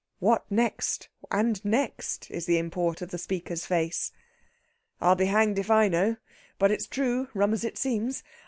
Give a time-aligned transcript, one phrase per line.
[0.17, 2.31] What next, and next?
[2.31, 4.11] is the import of the speaker's face.
[4.99, 6.15] "I'll be hanged if I know!
[6.57, 8.23] But it's true, rum as it seems.